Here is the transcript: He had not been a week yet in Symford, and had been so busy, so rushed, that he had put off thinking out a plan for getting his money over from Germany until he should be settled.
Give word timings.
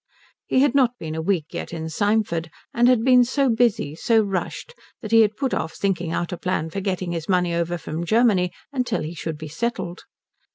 He 0.47 0.61
had 0.61 0.73
not 0.73 0.97
been 0.97 1.13
a 1.13 1.21
week 1.21 1.45
yet 1.53 1.71
in 1.71 1.87
Symford, 1.87 2.49
and 2.73 2.87
had 2.87 3.03
been 3.03 3.23
so 3.23 3.49
busy, 3.49 3.95
so 3.95 4.19
rushed, 4.23 4.73
that 5.03 5.11
he 5.11 5.21
had 5.21 5.37
put 5.37 5.53
off 5.53 5.75
thinking 5.75 6.11
out 6.11 6.31
a 6.33 6.37
plan 6.37 6.71
for 6.71 6.81
getting 6.81 7.11
his 7.11 7.29
money 7.29 7.53
over 7.53 7.77
from 7.77 8.03
Germany 8.03 8.51
until 8.73 9.03
he 9.03 9.13
should 9.13 9.37
be 9.37 9.47
settled. 9.47 10.05